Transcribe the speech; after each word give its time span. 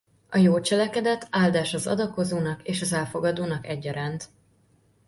A 0.29 0.37
jó 0.37 0.59
cselekedet 0.61 1.27
áldás 1.29 1.73
az 1.73 1.87
adakozónak 1.87 2.67
és 2.67 2.81
az 2.81 2.93
elfogadónak 2.93 3.67
egyaránt. 3.67 4.29